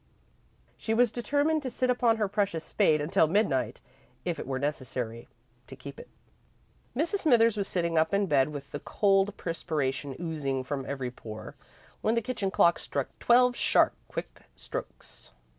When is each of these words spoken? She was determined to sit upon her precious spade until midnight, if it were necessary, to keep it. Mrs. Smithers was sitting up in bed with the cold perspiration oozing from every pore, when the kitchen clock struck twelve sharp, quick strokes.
She 0.77 0.95
was 0.95 1.11
determined 1.11 1.61
to 1.61 1.69
sit 1.69 1.91
upon 1.91 2.17
her 2.17 2.27
precious 2.27 2.63
spade 2.63 3.01
until 3.01 3.27
midnight, 3.27 3.79
if 4.25 4.39
it 4.39 4.47
were 4.47 4.57
necessary, 4.57 5.27
to 5.67 5.75
keep 5.75 5.99
it. 5.99 6.09
Mrs. 6.97 7.19
Smithers 7.19 7.55
was 7.55 7.67
sitting 7.67 7.99
up 7.99 8.11
in 8.11 8.25
bed 8.25 8.49
with 8.49 8.71
the 8.71 8.79
cold 8.79 9.37
perspiration 9.37 10.15
oozing 10.19 10.63
from 10.63 10.87
every 10.87 11.11
pore, 11.11 11.53
when 12.01 12.15
the 12.15 12.21
kitchen 12.23 12.49
clock 12.49 12.79
struck 12.79 13.09
twelve 13.19 13.55
sharp, 13.55 13.93
quick 14.07 14.41
strokes. 14.55 15.33